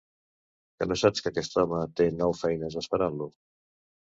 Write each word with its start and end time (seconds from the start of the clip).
Que 0.77 0.87
no 0.91 0.95
saps 1.01 1.23
que 1.25 1.31
aquest 1.33 1.57
home 1.65 1.81
té 2.01 2.09
nou 2.23 2.35
feines 2.41 2.79
esperant-lo? 2.85 3.29